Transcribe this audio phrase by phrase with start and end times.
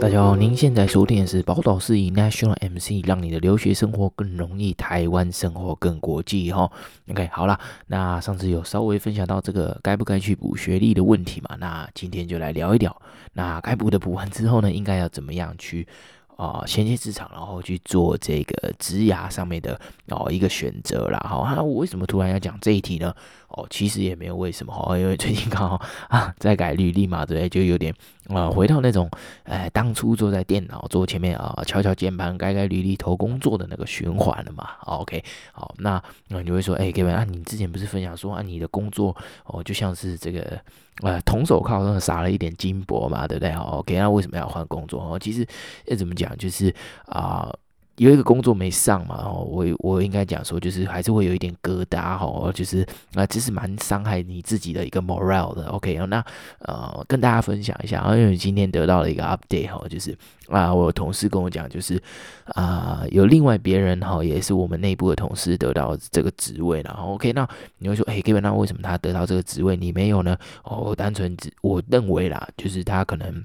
[0.00, 6.70] 大家好，您现在收听的是宝岛司仪 National MC，让你的留学生活更容易，台湾生活更国际哈。
[7.10, 11.54] OK，好了，那上次有稍微分享到这个该不该去补学历的问题嘛？
[11.60, 12.94] 那今天就来聊一聊，
[13.34, 15.86] 那该补的补完之后呢，应该要怎么样去？
[16.40, 21.20] 啊，衔接职场，然后去做这个职涯上面的哦一个选择啦。
[21.28, 23.14] 好，那我为什么突然要讲这一题呢？
[23.50, 27.94] 哦，其实也没有为什么哦，因为最近刚好啊在改履历嘛，对，就有点
[28.28, 29.10] 啊回到那种
[29.44, 34.70] 哎当初坐在电脑桌前面啊敲敲键盘改改履历投工作的那个循环了嘛。
[34.86, 40.60] OK，好，那那你会说，哎，Kevin 啊，你之前不是分享说啊你的工作哦就像是这个。
[41.02, 43.50] 呃，铜手铐上撒了一点金箔嘛，对不对？
[43.52, 45.02] 好，OK，那为什么要换工作？
[45.02, 45.46] 哦，其实
[45.86, 46.74] 要怎么讲，就是
[47.06, 47.50] 啊。
[48.00, 52.80] 有一个工作没上嘛，哦，我我应该讲说，就是还是会有一点疙瘩，哦，就是
[53.12, 56.24] 啊，这是蛮伤害你自己的一个 morale 的，OK，那
[56.60, 60.16] 呃，跟大家分享一下，因为今天得到了一个 update 哈，就是
[60.48, 62.02] 啊，我同事跟我讲，就是
[62.54, 70.38] 啊，有另外别人哈，也是我们内部的同事得到这个职位了，OK，那你会说，哎，Kevin，那为什么他得到这个职位，你没有呢？
[70.64, 73.44] 哦，单纯只我认为啦，就是他可能。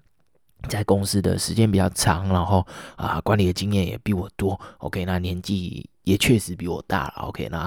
[0.67, 4.59] 在公司的时间比较长，然后啊，管理的经验也比我多。
[4.80, 7.13] OK，那年纪也确实比我大。
[7.17, 7.59] OK，那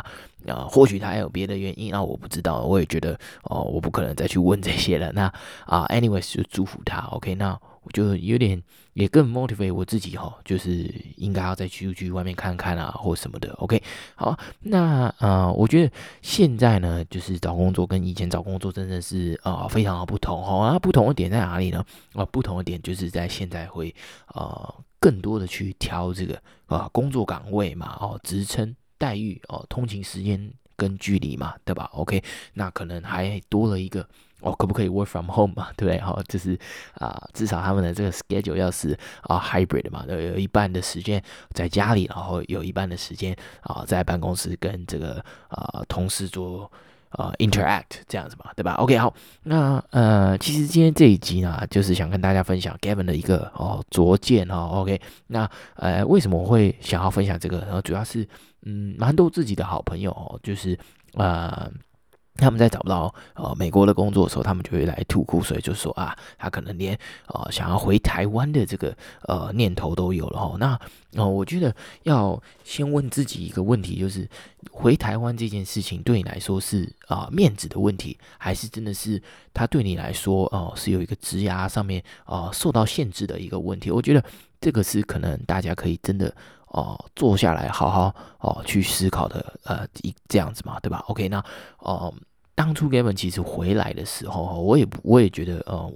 [0.52, 2.62] 啊，或许他还有别的原因，那我不知道。
[2.62, 5.12] 我也觉得哦，我不可能再去问这些了。
[5.12, 5.32] 那
[5.66, 6.98] 啊，anyways 就祝福他。
[7.12, 7.58] OK，那。
[7.92, 8.62] 就有点
[8.94, 13.53] 也更 motivate 我自己哈，就是应该要再去去外面看看啊，或什么的。
[13.55, 13.83] OK，
[14.14, 20.70] 好，那呃，我觉得现在呢，就是找工作跟以前找工作真的是啊、呃、非常的不同哈。
[20.72, 21.84] 那不同的点在哪里呢？
[22.14, 23.95] 啊、不同的点就是在现在会
[24.34, 32.23] 呃更多的去挑这个啊、工作岗位嘛，哦，职称、待遇哦，通勤时间跟距离嘛，对吧？OK，
[32.55, 34.08] 那可能还多了一个。
[34.40, 35.68] 哦，可不可以 work from home 嘛？
[35.76, 36.00] 对不对？
[36.00, 36.56] 好，就是
[36.94, 41.22] 啊、至少他们的这个 schedule 要是啊、hybrid 嘛，有有一半的时间
[41.52, 46.70] 在家里，然后有一半的时间啊、在办公室跟这个啊、同事做
[47.10, 49.12] 啊、interact 这样子嘛，对吧？OK，好，
[49.42, 57.58] 那呃，其实今天这一集呢，就是想跟大家分享 Gavin 的一个哦拙见哦，OK，那呃，为什么我会想要分享这个？
[57.62, 58.28] 然后主要是
[58.62, 60.78] 嗯，蛮多自己的好朋友哦，就是
[61.14, 61.68] 呃。
[62.38, 70.56] 他们在找不到呃美国的工作的时候，他们就会来吐苦水，就说啊，他可能连呃想要回台湾的这个呃念头都有了哈。
[70.58, 70.78] 那
[71.14, 74.28] 呃，我觉得要先问自己一个问题，就是
[74.70, 79.20] 回台湾这件事情对你来说是啊、呃、面子的问题，还是真的是
[79.52, 83.90] 他对你来说哦、是有一个职涯上面啊、呃、受到限制的一个问题？
[83.90, 84.22] 我觉得
[84.60, 86.32] 这个是可能大家可以真的
[86.70, 91.45] 哦、坐下来好好哦、去思考的呃一这样子嘛，对吧？OK，那
[91.79, 92.12] 哦。
[92.55, 95.92] 当初 Gavin 其实回来的时候，我也我也觉得，呃，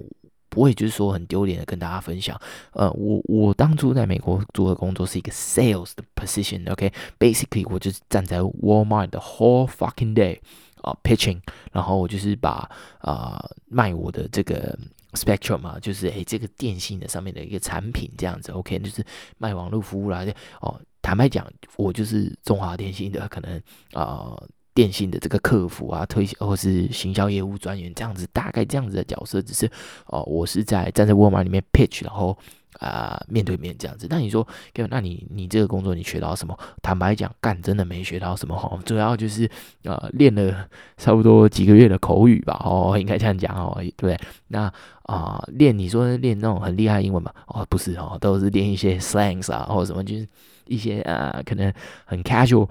[0.47, 2.39] 不会就是说很丢脸的跟大家分享，
[2.71, 10.39] 呃，我我当初在美国做的工作是一个 sales 的 position，OK，basically、我就是站在 Walmart 的 whole fucking day
[10.83, 11.41] 啊、pitching，
[11.73, 12.69] 然后我就是把
[12.99, 14.79] 啊、卖我的这个
[15.13, 19.03] Spectrum 嘛，就是诶这个电信的上面的一个产品这样子，OK，就是
[19.37, 20.25] 卖网络服务啦，
[20.61, 21.45] 哦，坦白讲，
[21.77, 23.61] 我就是中华电信的可能
[23.93, 24.35] 啊。
[24.75, 29.69] 电信的这个客服啊，推销或是行销业务专员这样子，大概这样子的角色，只是
[30.07, 32.35] 哦，我是在站在沃尔玛里面 pitch，然后
[32.79, 34.07] 啊、面对面这样子。
[34.09, 34.47] 那你说，
[34.89, 36.57] 那你你这个工作你学到什么？
[36.81, 39.49] 坦白讲，干真的没学到什么哈，主要就是
[39.83, 40.67] 呃练了
[40.97, 44.19] 差不多几个月的口语吧，哦，应该这样讲哦，对不对？
[44.47, 44.71] 那
[45.03, 47.31] 啊练、你说练那种很厉害英文嘛？
[47.47, 50.27] 哦，不是哦，都是练一些 slangs 啊，或者什么，就是
[50.67, 51.71] 一些啊、呃、可能
[52.05, 52.69] 很 casual。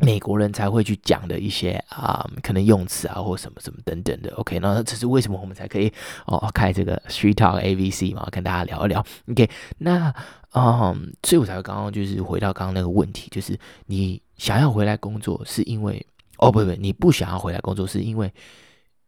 [0.00, 4.32] 美国人才会去讲的一些啊、可能用词啊，或什么什么等等的。
[4.36, 5.92] OK，那这是为什么我们才可以
[6.26, 9.04] 哦开这个 Street Talk ABC 嘛，跟大家聊一聊。
[9.28, 10.14] OK，那
[10.54, 16.06] 嗯，所以我才会刚刚就是回到刚刚那个问题，就是你想要回来工作，是因为
[16.36, 18.32] 哦不不，你不想要回来工作，是因为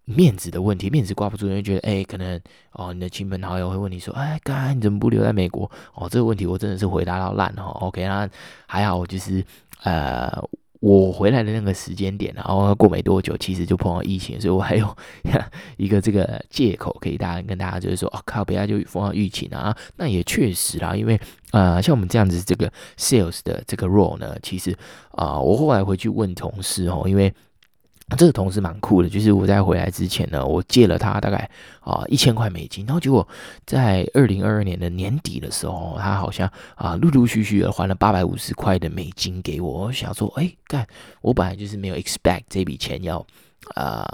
[0.05, 2.41] 面子的问题，面子挂不住，因为觉得哎，可能
[2.73, 5.71] 哦你的亲朋好友会问你说，哎，干你怎么不留在美国？
[5.95, 7.71] 哦，这个问题我真的是回答到烂哦。
[7.81, 8.29] OK，那
[8.67, 9.45] 还好，就是
[9.85, 10.43] 呃。
[10.81, 14.97] 我回来的那个时间点，然后过没多久，其实就碰到疫情，所以我还有
[15.77, 21.21] 一个这个借口可以大家跟大家就是说，哦靠，不要就碰到疫情啊，那也确实啦，因为
[21.53, 24.75] 呃，像我们这样子这个 sales 的这个 role 呢，其实
[25.13, 27.33] 啊、我后来回去问同事哦，因为
[28.17, 33.27] 这个同事蛮酷的，就是我在回来之前呢，我借了他大概啊一千块美金，然后结果
[33.67, 39.85] 在二零二二年的年底的时候，他好像啊陆陆续续的还了八百五十块的美金给我。
[39.85, 40.87] 我想说，哎，干，
[41.23, 43.25] 我本来就是没有 expect 这笔钱要
[43.75, 44.07] 啊。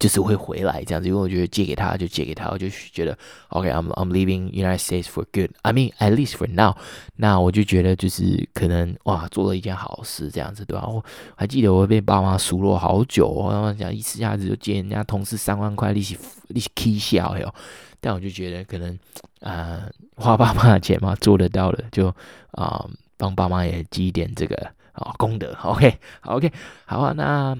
[0.00, 3.16] 就是会回来这样子，因为我觉得借给他就借给他，我就觉得
[3.50, 5.50] OK，I'm I'm leaving United States for good.
[5.60, 6.74] I mean at least for now。
[7.16, 10.86] 那我就觉得就是可能哇，做了一件好事这样子，对吧？
[10.86, 11.04] 我
[11.36, 16.18] 还记得我被爸妈数落好久，我他妈讲一次下子就借人家同事三万块利息
[16.48, 17.54] 利息 K 笑哟。
[18.00, 18.94] 但我就觉得可能
[19.40, 22.08] 啊、呃，花爸妈的钱嘛，做得到的就
[22.52, 22.88] 啊，
[23.18, 24.56] 帮、爸妈也积一点这个
[24.92, 25.54] 啊、功德。
[25.62, 26.50] OK，好 OK，
[26.86, 27.54] 好啊，那。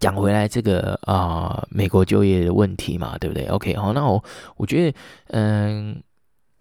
[0.00, 4.22] 讲回来，这个啊、美国就业的问题嘛，对不对？OK，好，那我
[4.56, 4.98] 我觉得，
[5.28, 6.02] 嗯，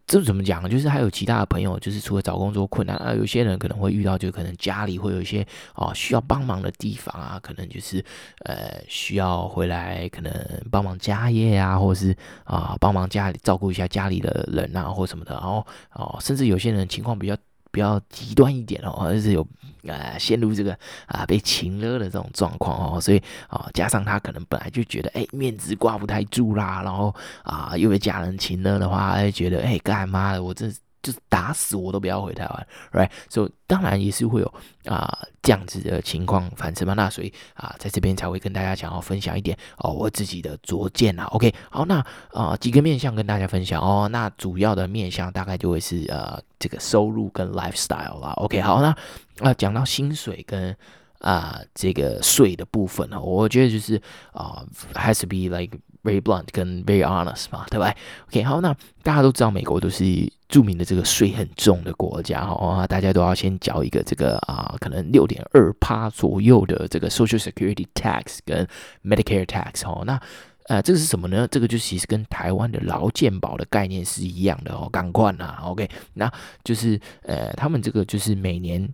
[0.05, 0.69] 这怎么讲？
[0.69, 8.03] 就是还有其他的朋友，就是除了找工作困难啊，有些人可能会遇到，就可能家里会有一些啊、需要帮忙的地方啊，可能就是
[8.45, 10.33] 呃需要回来，可能
[10.69, 15.33] 帮忙家业啊，或者是啊、帮忙家里照顾一下家里的人啊，或什么的。
[15.35, 17.35] 然后哦、甚至有些人情况比较。
[17.71, 19.47] 比较极端一点哦，就是有
[19.83, 20.77] 呃陷入这个
[21.07, 30.71] 啊被情勒的这种状况哦，所以啊加上他可能本来就觉得哎面子挂不太住啦，然后啊又被家人情勒的话，哎觉得哎干妈的我这。
[31.01, 33.09] 就是打死我都不要回台湾，right？
[33.29, 34.53] 所以当然也是会有
[34.85, 36.93] 啊、这样子的情况发生嘛。
[36.93, 41.25] 那所以啊，在这边才会跟大家想要分享一点哦，我自己的拙见啊。
[41.25, 44.07] OK，好，那啊、几个面向跟大家分享哦。
[44.09, 48.33] 那主要的面向大概就会是呃这个收入跟 lifestyle 啦。
[48.37, 48.95] OK，好，那
[49.39, 50.75] 啊、讲到薪水跟
[51.19, 54.01] 啊、这个税的部分呢，我觉得就是
[54.33, 54.65] 啊、
[54.95, 57.93] has to be like very blunt 跟 very honest 嘛，对吧
[58.27, 60.31] ？OK，好，那大家都知道美国都是。
[60.51, 68.67] 著名的这个税很重的国家哈，大家都要先缴一个这个啊，可能六点二趴左右的这个 Social Security Tax 跟
[69.01, 70.03] Medicare Tax 哈。
[70.05, 70.19] 那
[70.65, 71.47] 呃，这个是什么呢？
[71.49, 76.29] 这个就其实跟台湾的劳健保的概念是一样的哦，港冠呐，OK，那
[76.65, 78.93] 就是呃，他们这个就是每年，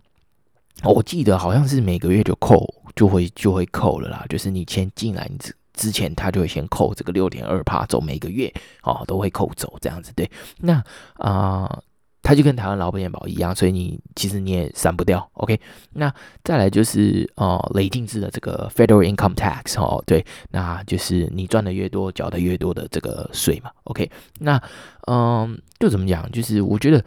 [0.84, 5.52] 我记得好像是每个月就扣，就会就会扣了啦，就是你钱进来，你只。
[5.78, 8.52] 之前他就会先扣这个六点二趴走，每个月
[8.82, 10.28] 哦都会扣走这样子对。
[10.58, 10.82] 那
[11.14, 11.80] 啊、
[12.22, 15.26] 他就跟台湾劳健保一样，所以你其实你也删不掉。
[15.34, 15.58] OK，
[15.92, 23.70] 那再来就是哦、呃、累进制的这个 Federal Income Tax 哦，对，那就是你赚的越多，缴的越多的这个税嘛。
[23.84, 24.10] OK，
[24.40, 24.60] 那
[25.06, 26.30] 嗯、就怎么讲？
[26.32, 27.02] 就是我觉得。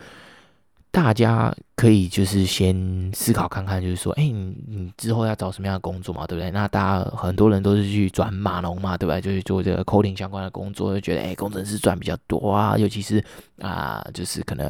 [0.93, 2.75] 大家可以就是先
[3.15, 6.51] 思考看看，就是说，哎、你你之后要找什么样的工作嘛，对不对？
[6.51, 9.21] 那大家很多人都是去转码农嘛，对不对？
[9.21, 13.23] 就是做这个 coding 相关的工作，就觉得，哎、工程师赚比较多啊，尤其是
[13.61, 14.69] 啊，就是可能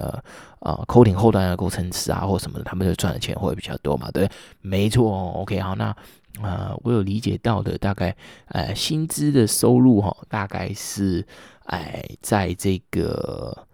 [0.60, 4.30] 啊 coding 后端的工程师啊，或什么的，他们就赚的钱会比较多嘛，对，
[4.62, 5.96] 没错，OK，好，那
[6.44, 8.16] 呃，我有理解到的大概，
[8.50, 11.26] 呃，薪资的收入哈，大概是，
[11.66, 13.66] 哎，在这个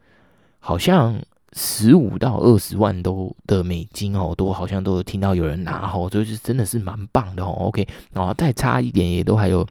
[0.59, 1.21] 好像。
[1.57, 7.49] 十五到二十万都的美金哦，都好像都听到有人拿哦，就是真的是蛮棒的哦。
[7.61, 9.67] OK，然后再差一点也都还有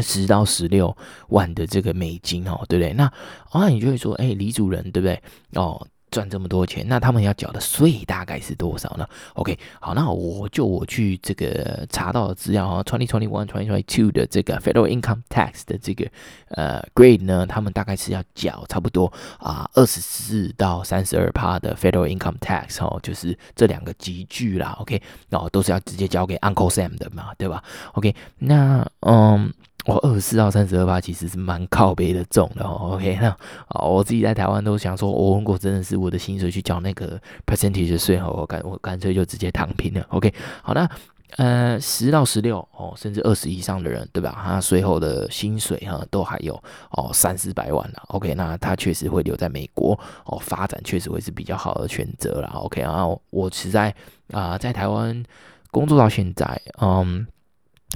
[0.00, 0.96] 十到十六
[1.28, 2.94] 万的这个美金哦，对不对？
[2.94, 3.04] 那
[3.50, 5.22] 啊，你就会说，哎，李主任，对不对？
[5.54, 5.86] 哦。
[6.12, 16.06] 赚这么多钱，那他们要缴的税大概是多少呢？OK，好，那我就我去这个查到的资料哈，twenty twenty one twenty twenty two 的这个 Federal Income Tax 的这个
[16.48, 25.00] 呃 grade 呢，他们大概是要缴差不多啊二十四到三十二趴的 Federal Income Tax 哦，就是这两个级距啦，OK，
[25.30, 27.64] 然后都是要直接交给 Uncle Sam 的嘛，对吧
[27.94, 29.52] ？OK，那嗯。
[29.86, 32.92] 我二十四到三十二趴其实是蛮靠背的重的哦。
[32.92, 33.28] OK，那
[33.66, 40.06] 啊，我自己在台湾都想说，我如果真的是我的薪水去交那个 percentage 的税后，我干我干脆就直接躺平了。
[40.10, 40.88] OK，好，那
[41.36, 44.40] 呃十到十六哦，甚至二十以上的人，对吧？
[44.44, 46.54] 他税后的薪水哈都还有
[46.92, 48.02] 哦三四百万了。
[48.08, 52.48] OK，那他确实会留在美国哦发展，确实会是比较好的选择了。
[52.54, 53.92] OK，然后我实在
[54.30, 55.24] 啊、在台湾
[55.72, 57.26] 工作到现在，嗯，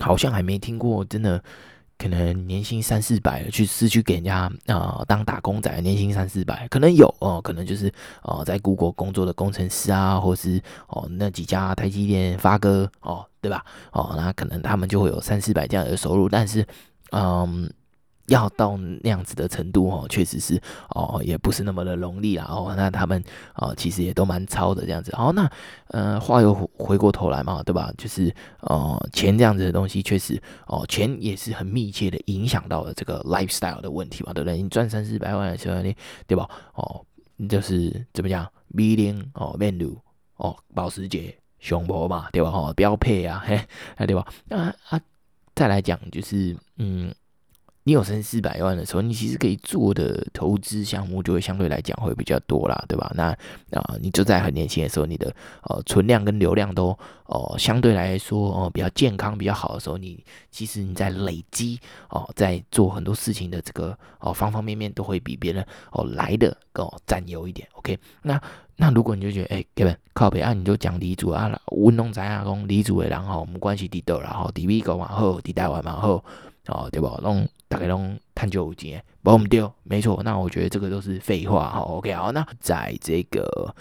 [0.00, 1.40] 好像还没听过真的。
[1.98, 13.64] 可能年薪三四百去是去给人家啊、当打工仔，年薪三四百可能有哦，可能就是哦、在硅谷工作的工程师啊，或是哦那几家台积电发哥哦，对吧？
[13.92, 16.66] 哦，那可能他们就会有三四百这样的收入，但是
[17.12, 17.72] 嗯。
[18.28, 22.74] 要到那样子的程度哦，确实是哦，也不是那么的容易啦哦。
[22.76, 23.22] 那他们
[23.54, 25.12] 哦，其实也都蛮操的这样子。
[25.16, 25.50] 哦，那
[25.88, 27.92] 呃，话又回过头来嘛，对吧？
[27.96, 34.60] 就是哦，钱这样子的东西，确实哦，钱也是很密切的影响到了这个 lifestyle 的问题嘛，对不对？
[34.60, 35.94] 你赚三四百万的时候，你
[36.26, 36.48] 对吧？
[36.74, 37.04] 哦，
[37.48, 39.96] 就是怎么讲，米林哦，面乳
[40.36, 42.50] 哦，保时捷、熊博嘛，对吧？
[42.50, 43.60] 哦，标配啊，嘿，
[44.06, 44.26] 对吧？
[44.50, 45.00] 啊啊。
[45.54, 47.14] 再来讲就是嗯。
[47.86, 53.12] 你有三四百万的时候，你其实可以做的投资项目就会相对来讲会比较多啦，对吧？
[53.14, 53.26] 那
[53.78, 56.88] 啊、你就在很年轻的时候，你的呃存量跟流量都
[57.26, 60.18] 哦、相对来说哦、比较健康、比较好的时候，你
[60.50, 61.78] 其实你在累积
[62.10, 67.68] 哦、在做很多事情的这个哦、方方面面都会比别人哦、来的更占优一点。
[67.74, 68.40] OK，那
[68.74, 76.24] 那如果你就觉得哎，Kevin 靠北啊，你就讲李主啊，运动宅啊，讲李主的人哈，我们关系低的，然后底美国嘛好，底台湾嘛好。
[76.68, 77.18] 哦，对吧？
[77.22, 80.20] 弄大概弄探究五斤，不我们丢，没错。
[80.24, 81.70] 那我觉得这个都是废话。
[81.70, 82.32] 好，OK，好。
[82.32, 83.74] 那在这个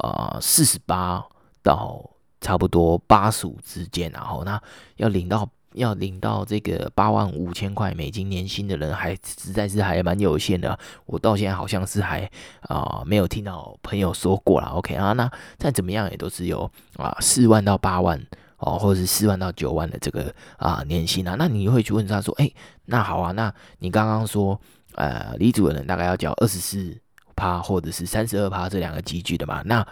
[0.00, 1.24] 呃四十八
[1.62, 4.60] 到差不多八十五之间，然后那
[4.96, 10.78] 要领到要领到这个八万五千块美金年薪的人，还实在是还蛮有限的。
[11.06, 12.30] 我到现在好像是还
[12.62, 14.68] 啊、没有听到朋友说过啦。
[14.68, 18.20] OK 啊，那再怎么样也都是有啊四万到八万。
[18.58, 22.50] 哦，或者是四万到九万的这个啊年薪啊，那你会去问他说，哎、
[22.86, 24.58] 那好啊，那你刚刚说，
[24.94, 26.96] 呃，离组的人大概要缴二十四
[27.36, 29.62] 趴或者是三十二趴这两个积聚的嘛？
[29.66, 29.86] 那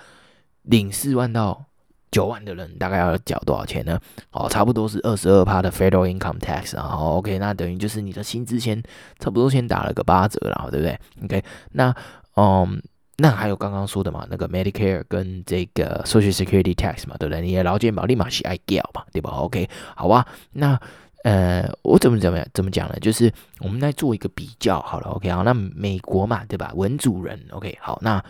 [0.63, 1.65] 领四万到
[2.11, 3.99] 九万的人大概要缴多少钱呢？
[4.31, 6.97] 哦，差不多是二十二趴的 Federal Income Tax 啊。
[6.97, 8.83] ，OK，那等于就是你的薪资先
[9.19, 11.95] 差不多先打了个八折了，对不对？OK，那
[12.37, 12.83] 嗯。
[13.23, 17.41] 那还有刚刚说的嘛，那个 Medicare 跟这个 Social Security Tax 嘛，对不对？
[17.41, 20.27] 你的劳健保立马是爱缴嘛，对吧？OK，好吧。
[20.51, 20.77] 那
[21.23, 22.99] 呃，我怎么怎么怎么讲呢？
[23.01, 25.09] 就是我们来做一个比较好了。
[25.11, 26.73] OK，好，那美国嘛，对吧？
[26.75, 28.21] 文主人，OK，好，那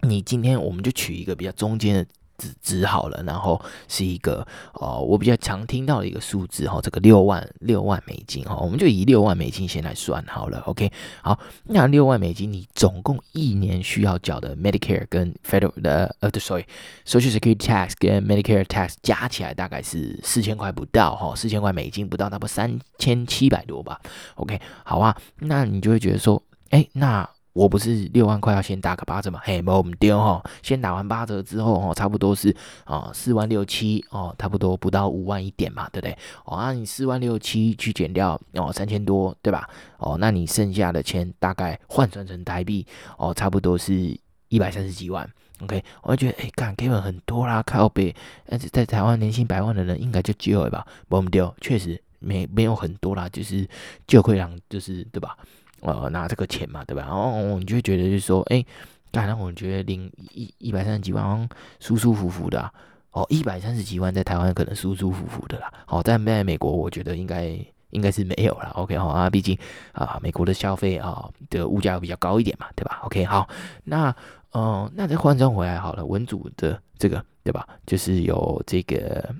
[0.00, 2.06] 你今天我们就取一个比较中间的。
[2.36, 10.90] 只只好了，然后是一个哦，我比较常听到的一个数字哈，这个六万六万美金哈，我们就以六万美金先来算好了，OK，
[11.22, 24.00] 好，那六万美金你总共一年需要缴的 Medicare 跟 Federal 的呃，sorry，Social Security Tax 跟 Medicare Tax 加起来大概是四千块不到哈，四千块美金不到，差不三千七百多吧
[24.36, 27.28] ，OK，好啊，那你就会觉得说，哎，那。
[27.56, 29.40] 我不是六万块要先打个八折嘛？
[29.42, 36.12] 嘿，没我们丢哈，先打完八折之后哦，差不多是啊四万六七哦，差不多不到五万一点嘛，对不对？
[36.44, 39.66] 哦，那你四万六七去减掉哦三千多，对吧？
[39.96, 42.86] 哦，那你剩下的钱大概换算成台币
[43.16, 44.14] 哦，差不多是
[44.48, 45.26] 一百三十几万。
[45.60, 50.86] OK，我觉得哎，干 Kevin 很多啦，靠北，但是在台湾年薪百万的人应该就只有吧？
[51.08, 53.66] 没我们丢，确实没没有很多啦，就是
[54.06, 55.34] 就会让就是对吧？
[55.80, 57.02] 呃，拿这个钱嘛，对吧？
[57.02, 58.64] 然后你就会觉得就是说，哎，
[59.10, 61.48] 当然我觉得领一一百三十几万，
[61.80, 62.72] 舒舒服服的。
[63.12, 65.72] 哦，一百三十几万在台湾可能舒舒服服的啦。
[65.86, 67.58] 好，在在美国，我觉得应该
[67.90, 68.70] 应该是没有啦。
[68.74, 69.56] OK，好啊，毕竟
[69.92, 73.48] 啊，美国的消费啊的物价比较高一点嘛，对吧？OK，好，
[73.84, 74.14] 那
[74.50, 77.66] 呃，那再换算回来好了，文组的这个，对吧？
[77.86, 79.34] 就是有这个。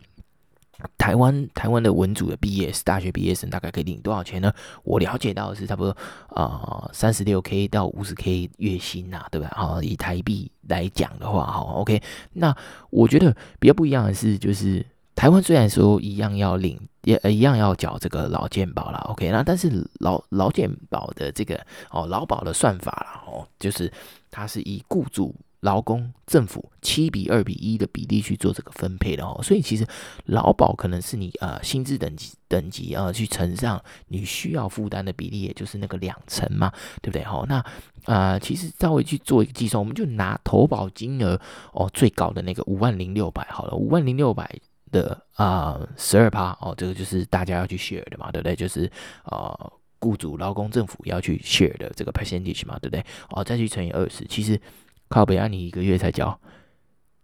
[0.98, 4.52] 台湾台湾的文组的毕业生，大学毕业生大概可以领多少钱呢？
[4.84, 5.96] 我了解到的是差不多
[6.28, 9.52] 啊三十六 K 到五十 K 月薪呐，对吧？
[9.54, 12.02] 好，以台币来讲的话，好，OK。
[12.32, 12.54] 那
[12.90, 19.30] 我觉得比较不一样的是，就是台湾虽然说一样要领，也一样要缴这个劳健保啦，OK。
[19.30, 21.58] 那但是劳劳健保的这个
[21.90, 23.92] 哦劳保的算法啦，哦，就是
[24.30, 25.34] 它是以雇主。
[25.60, 29.86] 劳工、政府七比二比一的比例去做这个分配的哦，所以其实
[30.26, 36.70] 劳保可能是你呃薪资等级等级啊、去乘上你需要负担的比例，也就是那个两成嘛，
[37.00, 37.24] 对不对？
[37.24, 37.56] 好，那
[38.04, 41.40] 啊、呃，其实稍微去做一个计算，我们就拿投保金额
[41.72, 44.48] 哦最高的那个五万零六百好了，五万零六百
[44.92, 48.54] 的啊十二趴哦，这个就是大家要去 share 的嘛，对不对？
[48.54, 48.90] 就是
[49.24, 53.04] 呃雇主、劳工、政府要去 share 的这个 percentage 嘛，对不对？
[53.30, 54.60] 哦，再去乘以二十，其实。
[55.08, 55.46] 靠北啊！
[55.48, 56.38] 你一个月才交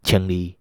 [0.02, 0.56] 千里，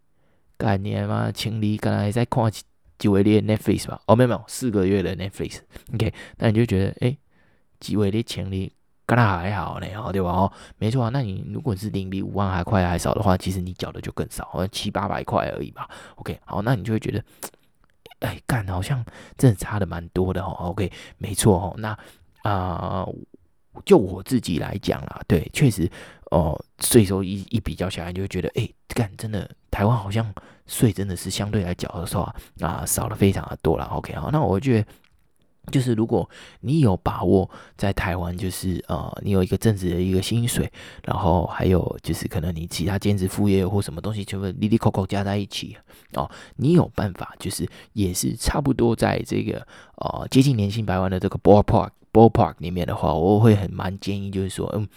[0.57, 1.31] 概念吗？
[1.31, 2.63] 千里刚才在看几
[2.97, 4.01] 几位的 Netflix 吧？
[4.05, 5.59] 哦，没有没有，四个月的 Netflix。
[5.93, 7.17] OK，那你就觉得，哎，
[7.79, 8.71] 几位的千里，
[9.05, 10.29] 跟他还好呢，哦，对吧？
[10.29, 11.09] 哦，没错啊。
[11.11, 15.89] 那你如果是零比五万还快还少的话，其实你缴的就更少，好像七八百块而已吧。
[16.15, 17.23] OK，好，那你就会觉得，
[18.19, 19.03] 哎，干，好像
[19.37, 20.51] 真的差的蛮多的哦。
[20.69, 21.75] OK，没错哦。
[21.77, 21.97] 那
[22.43, 23.07] 啊、
[23.85, 25.89] 就我自己来讲啦，对，确实。
[26.31, 30.33] 哦，税收一一比较下来，就会觉得，哎，干真的，台湾好像
[30.65, 32.23] 税真的是相对来缴的时候
[32.61, 33.83] 啊，少了非常的多了。
[33.87, 34.87] OK，好，那我觉得
[35.73, 36.29] 就是如果
[36.61, 40.71] 你有把握在台湾，就是呃，你有一个正职的一个薪水，
[41.03, 45.75] 然后还有就是可能你其他兼职副业或什么东西，全部哩哩扣扣加在一起
[46.13, 54.87] 哦，你有办法，就是也是差不多在这个呃接近年薪百万的这个 ballpark ballpark 里面的话，我会很蛮建议，就是说，嗯。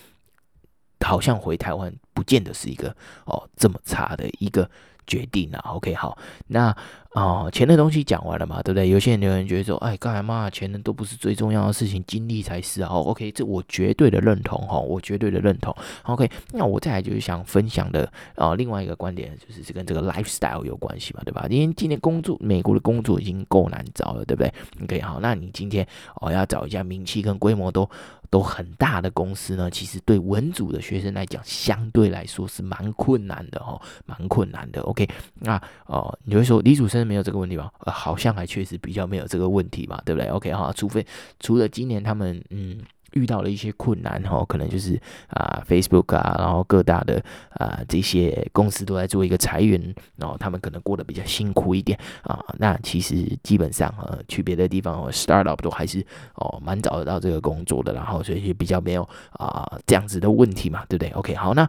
[1.00, 4.70] 好像回台湾不见得是一个哦这么差的一个
[5.06, 5.58] 决定了。
[5.58, 6.74] OK，好，那。
[7.14, 8.88] 哦，钱的东西讲完了嘛，对不对？
[8.88, 10.50] 有些人有人觉得说，哎，干什么？
[10.50, 12.88] 钱呢都不是最重要的事情，精力才是啊。
[12.90, 15.72] 哦，OK，这我绝对的认同哈，我绝对的认同。
[16.02, 21.46] OK，那我再来就是想分享的啊、另外一个观点就是跟这个 lifestyle 有关系嘛，对吧？
[21.48, 27.88] 因为今天工作，美国的工作已经够难找了，对不对？OK，好，那你今天哦要找一家名气跟规模都。
[28.34, 34.82] 都很大的公司呢，其实对文组的学生来讲，相对来说是蛮困难的哦，蛮困难的。
[34.82, 37.72] OK，那哦，你会说李祖生没有这个问题吧？
[37.84, 41.06] 呃，好像还确实比较没有这个问题嘛，对不对？OK 哈，除非
[41.38, 42.80] 除了今年他们嗯。
[43.14, 52.44] 遇到了一些困难哈，可能就是啊，Facebook 啊，然后各大的啊这些公司都在做一个裁员，然后他们可能过得比较辛苦一点啊。
[52.58, 56.04] 那其实基本上呃，去别的地方 startup 都还是
[56.34, 61.68] 哦蛮找得到这个工作的，然后所以就比较没有啊这样子的问题嘛，对不对？OK，好，那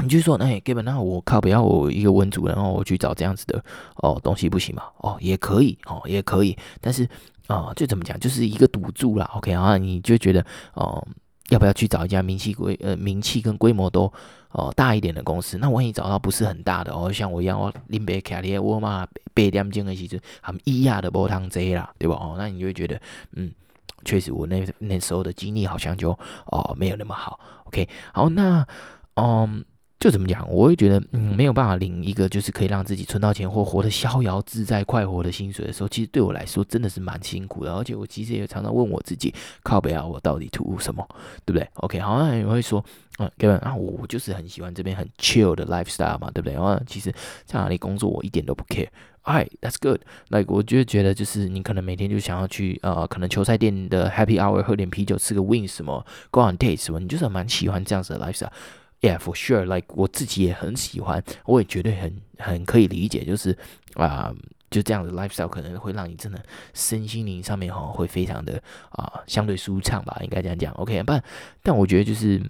[0.00, 3.62] 你就说，那基本上我靠，不要我一个文组，然后我去找这样子的
[3.96, 4.84] 哦东西不行吗？
[4.98, 7.06] 哦，也可以哦，也可以，但是。
[7.48, 9.28] 啊、哦，就怎么讲，就是一个赌注啦。
[9.34, 11.04] OK 啊，你就觉得哦，
[11.48, 14.12] 要不要去找一家名气规呃名气跟规模都
[14.52, 15.58] 哦大一点的公司？
[15.58, 22.14] 那万一找到不是很大的哦，像我一样，我林北卡里沃嘛北点钟的时候，他们一亚的波汤贼啦，对吧？
[22.16, 23.00] 哦，那你就会觉得，
[23.32, 23.50] 嗯，
[24.04, 26.10] 确实我那那时候的经历好像就
[26.46, 27.40] 哦没有那么好。
[27.64, 28.66] OK，好，那
[29.14, 29.64] 嗯。
[30.00, 37.74] 就怎么讲，我会觉得，嗯，没有办法领一个就是可以让自己存到钱或活得逍遥自在、快活的薪水的时候，其实对我来说真的是蛮辛苦的。
[37.74, 41.04] 而且我其实也常常问我自己，靠北啊，我到底图什么，
[41.44, 42.84] 对不对？OK，好像也会说，
[43.18, 46.54] 嗯，Kevin 啊，我就是很喜欢这边很 chill 的 lifestyle 嘛，对不对？
[46.54, 47.12] 然后其实
[47.44, 48.88] 在哪里工作我一点都不 care。
[49.24, 50.00] Alright，that's good。
[50.28, 58.52] 那我就觉得就是你可能每天就想要去呃，可能球赛店的 Happy Hour 喝点啤酒，吃个 wings 什么，Go on dates 什么，你就是蛮喜欢这样子的 lifestyle。
[59.00, 59.64] Yeah, for sure.
[59.64, 63.56] Like 我自己也很喜欢，我也绝对很很可以理解，就是
[63.94, 64.34] 啊、
[64.70, 70.72] 就这样的 lifestyle 可能会让你真的身心灵上面哈会非常的啊、相对舒畅吧，应该这样讲。
[70.74, 71.22] OK，但
[71.62, 72.40] 但我觉得就是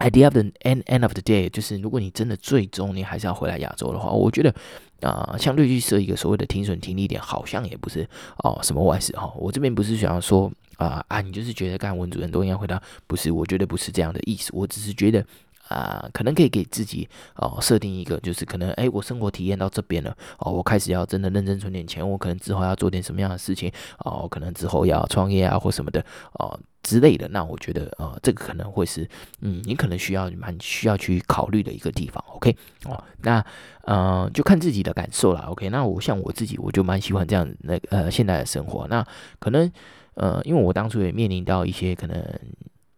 [0.00, 4.52] at the end end of the day，就是如果你真的最终你还是要回来亚洲的话，我觉得
[5.00, 8.04] 啊、相对去设一个所谓的停损停利点，好像也不是
[8.38, 9.32] 哦什么坏事哈。
[9.36, 15.24] 我这边不是想要说啊啊，你就是觉得干文主任都应该回答，不是，我觉得不是这样的意思，我只是觉得。
[15.72, 26.04] 啊、呃，可能可以给自己哦设定一个，就是可能哎，我生活体验到这边了哦，我开始要真的认真存点钱，我可能之后要做点什么样的事情哦，可能之后要创业啊或什么的
[26.34, 27.26] 哦之类的。
[27.28, 29.08] 那我觉得呃，这个可能会是
[29.40, 32.22] 嗯，你可能需要蛮需要去考虑的一个地方。
[32.34, 32.54] OK
[32.84, 33.44] 哦，那
[33.84, 35.40] 呃就看自己的感受了。
[35.46, 38.86] OK，那我像我自己，我就蛮喜欢这样那呃现在的生活。
[38.88, 39.06] 那
[39.38, 39.70] 可能
[40.14, 42.22] 呃，因为我当初也面临到一些可能。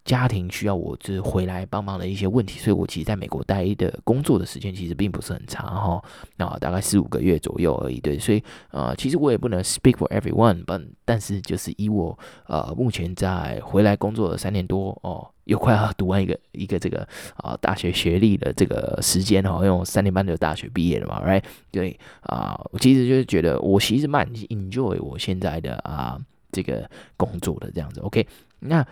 [0.04, 6.04] 家庭需要我就是回来帮忙的一些问题，所以我其实在美国待的工作的时间其实并不是很长哈，
[6.36, 7.98] 啊，大概四五个月左右而已。
[8.00, 17.00] 对，所以呃，其实我也不能 speak for everyone，但但是就是以我呃目前在回来工作的三年多哦，又快要读完一个一个这个
[17.36, 21.42] 啊、呃、大学学历的这个时间哈，因为我三年半就大学毕业了嘛，right？
[21.70, 26.20] 对啊、我其实就是觉得我其实蛮 enjoy 我现在的啊、
[26.52, 26.86] 这个
[27.16, 28.00] 工作的这样子。
[28.00, 28.26] OK，
[28.58, 28.86] 那。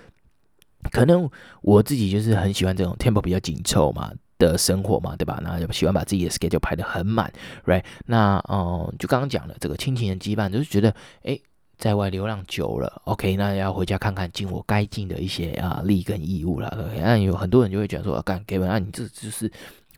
[0.91, 5.41] 可能我自己就是很喜欢这种 tempo 比较紧凑嘛的生活嘛，对吧？
[5.43, 7.33] 那就喜欢把自己的 schedule 排得很满
[7.65, 7.85] ，right？
[8.07, 11.39] 那嗯，就刚刚讲的这个亲情的羁绊，就是觉得哎，
[11.79, 16.69] 在外流浪久了，OK，那要回家看看，尽我该尽的一些啊利跟义务了。
[16.69, 19.51] OK，那有很多人就会讲说，干，Kevin，你这就是。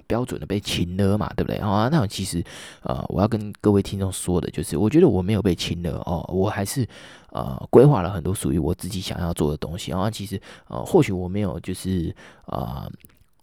[0.08, 1.56] 标准的被亲了嘛，对不对？
[1.58, 2.42] 啊，那其实，
[2.82, 6.84] 呃，我要跟各位听众说的就是，我觉得我没有被亲了哦，我还是
[7.34, 9.90] 呃规划了很多属于我自己想要做的东西。
[9.90, 12.14] 然后其实，呃，或许我没有就是
[12.46, 12.90] 呃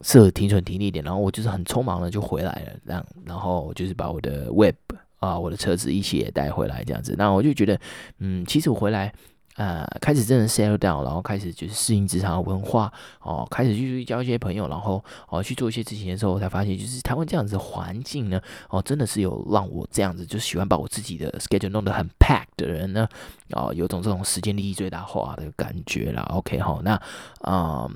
[0.01, 4.75] 设停损停利点，然后我就是很匆忙的就回来了，这样，然后就是把我的 Web
[5.19, 7.13] 啊，我的车子一起也带回来这样子。
[7.15, 7.79] 那我就觉得，
[8.17, 9.13] 嗯，其实我回来。
[9.61, 23.07] 呃，开始真的 settle down，然后开始就是适应职场的文化哦，开始去交一些朋友，然后哦去做一些事情的时候，我才发现，就是台湾这样子的环境呢，哦，真的是有让我这样子就喜欢把我自己的 schedule 弄得很 packed 的人呢，
[23.51, 26.23] 哦，有种这种时间利益最大化的感觉啦。
[26.31, 26.99] OK 哈，那
[27.41, 27.87] 啊、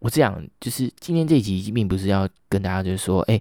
[0.00, 3.40] 我这样就是今天这一集并不是要跟大家就是说，哎。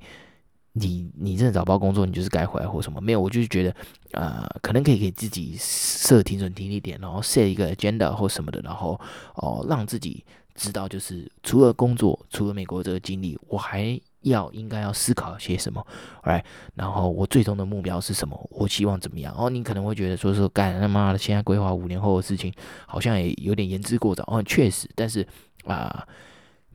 [0.73, 2.99] 你你真的找不到工作，你就是该回来或什么？
[2.99, 3.75] 没有，我就是觉得，
[4.13, 8.99] 呃，可能可以给自己设停损停利点，然后设一个 agenda 或什么的，然后
[9.35, 15.85] 哦、让自己知道，就是除了工作，除了美国这个经历，我还要应该要思考些什么
[16.23, 16.43] ，right？
[16.73, 18.49] 然后我最终的目标是什么？
[18.51, 19.31] 我希望怎么样？
[19.37, 22.51] 哦，你可能会觉得说说干他妈的，现在规划五年后的事情，
[22.87, 24.23] 好像也有点言之过早。
[24.25, 25.27] 哦，确实，但是
[25.65, 26.07] 啊。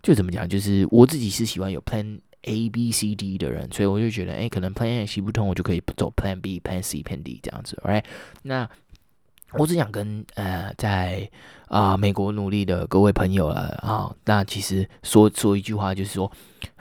[0.01, 8.05] 就怎么讲，就是我自己是喜欢有 plan A B C D 的人，所以我就觉得，哎，可能 Plan A 行不通，我就可以走 Plan B、Plan C、Plan D 这样子，right？
[8.43, 8.69] 那
[9.53, 11.31] 我只想跟呃，在
[11.67, 16.31] 啊、美国努力的各位朋友了啊，那其实说说一句话，就是说。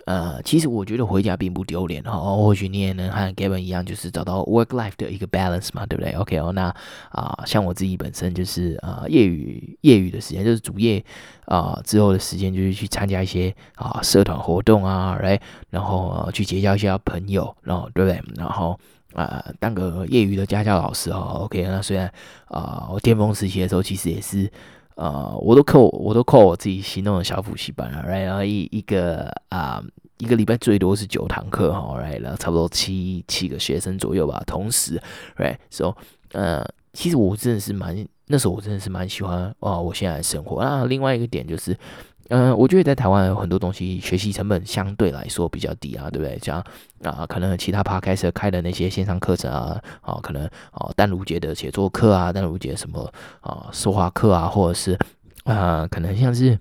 [0.08, 6.74] 呃，其实我觉得回家并不丢脸哈，或许你也能和 Gavin 一样，就是找到 work life 的一个 balance 嘛，对不对？OK 哦，那
[7.10, 11.04] 啊、像我自己本身就是啊、呃，业余业余的时间就是主业
[11.44, 15.38] 啊、之后的时间就是去参加一些啊、社团活动啊，来，
[15.72, 18.24] 然后、去结交一些朋友，然后对不对？
[18.38, 18.80] 然后
[19.14, 22.10] 啊、呃，当个业余的家教老师哈，OK，那虽然
[22.46, 24.50] 啊、我巅峰时期的时候其实也是。
[24.98, 29.82] 呃，我都扣，我都扣我自己心动的小补习班啊，right，然后一一个啊、
[30.18, 35.02] 一个礼拜最多是九堂课哈然后差不多七七个学生左右吧，同时
[35.38, 35.94] ，right，so，
[36.34, 40.64] 呃，其实我真的是蛮，那时候我真的是蛮喜欢啊、我现在的生活。
[40.64, 41.78] 那另外一个点就是。
[42.30, 46.38] 嗯、我觉得在台湾有很多东西学习成本相对来说比较低啊，对不对？
[46.40, 46.64] 像
[47.04, 53.02] 啊、可能其他 p 开始开的那些线上课程啊，啊、可能啊，淡如姐的写作课啊，单如姐什么
[53.42, 54.98] 啊、呃，说话课啊，或者是
[55.44, 56.58] 啊、可能像是。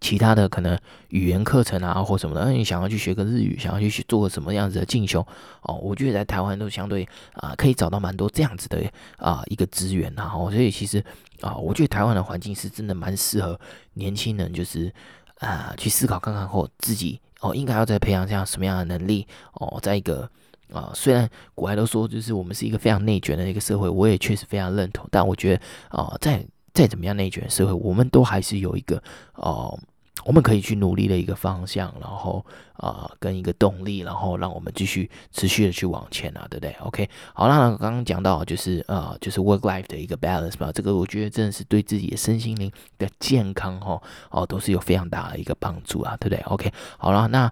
[0.00, 0.78] 其他的可能
[1.08, 5.26] 语言课程啊，或什么的，那你想要去学个日语，想要去做个什么样子的进修
[5.62, 8.82] 哦，我觉得在台湾都相对啊、可以找到蛮多这样子的
[9.18, 11.02] 啊、一个资源然后，所以其实
[11.40, 13.58] 啊、我觉得台湾的环境是真的蛮适合
[13.94, 14.92] 年轻人，就是
[15.38, 20.28] 啊、去思考看看后自己哦，应该要再培养这样什么样的能力哦，在一个
[20.72, 26.44] 啊、虽然国外都说就是我们是一个非常内卷的一个社会，我也确实非常认同，但我觉得啊、在
[26.76, 28.98] 再怎么样内卷社会，我们都还是有一个
[29.36, 29.80] 哦、呃，
[30.26, 43.98] 我们可以去努力的一个方向，然后啊、呃，跟一个动力，然后让我们继续持续的去往前啊，对不对？OK，好，那刚刚讲到就是呃，就是 work life 的一个 balance 吧，这个我觉得真的是对自己的身心灵的健康哈
[44.30, 47.44] 哦，都是有非常大的一个帮助啊，对不对？OK，好了，那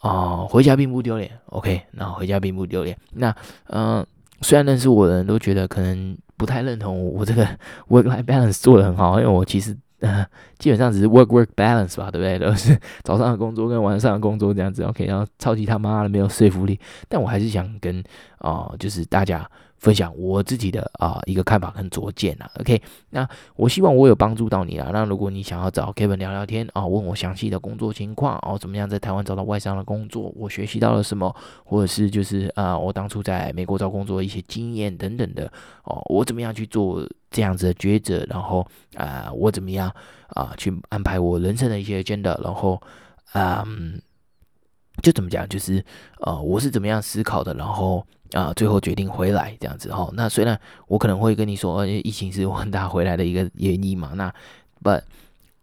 [0.00, 3.34] 啊、呃，回家并不丢脸，OK，那回家并不丢脸，那
[3.68, 4.06] 嗯、
[4.42, 6.18] 虽然认识我的人都觉得可能。
[6.36, 7.44] 不太认同我这个
[7.88, 10.26] work life balance 做的很好，因为我其实呃
[10.58, 12.38] 基本上只是 work work balance 吧，对不对？
[12.48, 18.02] 都是早上的工作跟晚上的工作这样子，OK，然后超级他妈的没有说服力，但我还是想跟
[18.38, 19.48] 啊、就是大家。
[19.78, 24.88] 分享我自己的啊、一个看法跟拙见啊，OK，那我希望我有帮助到你啦。
[24.90, 35.44] 那如果你想要找 Kevin 聊聊天啊，问我详细的工作情况哦，怎么样在台湾找到外商的工作，我学习到了什么，或者是就是啊、我当初在美国找工作的一些经验等等的
[35.84, 38.66] 哦，我怎么样去做这样子的抉择，然后
[38.96, 39.94] 啊、我怎么样
[40.28, 42.80] 啊、去安排我人生的一些 agenda，然后
[43.34, 44.00] 嗯。
[45.02, 45.84] 就怎么讲，就是
[46.20, 50.10] 呃，我是怎么样思考的，然后啊、最后决定回来这样子哈。
[50.14, 50.58] 那虽然
[50.88, 54.12] 我可能会跟你说，呃，疫情是很大回来的一个原因嘛。
[54.14, 54.34] 那
[54.82, 55.02] ，but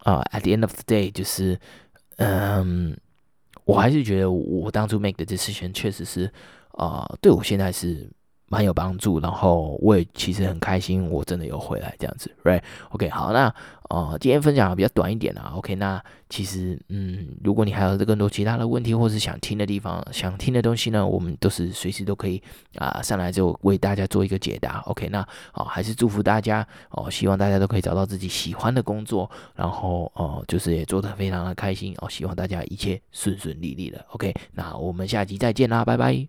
[0.04, 1.60] 啊、呃，at the end of the day，就是
[2.17, 2.95] 嗯，
[3.65, 6.32] 我还是觉得我当初 make 的 decision 确实是
[6.73, 8.08] 啊、对我现在是。
[8.54, 13.52] 蛮有帮助，然后我也其实很开心，我真的有回来这样子，right？OK，、好，那
[13.89, 22.39] 呃，今天分享比较短一点啊，OK，那其实嗯，如果你还有更多其他的问题，或是想听的地方，想听的东西呢，我们都是随时都可以
[22.76, 25.20] 啊、上来就为大家做一个解答，OK，那
[25.52, 36.28] 啊、还是祝福大家哦、希望大家都可以找到自己喜欢的工作，然后哦、就是也做得非常的开心哦、希望大家一切顺顺利利的，OK，那我们下集再见啦，拜拜。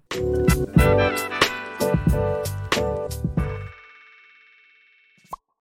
[2.14, 2.63] Bye.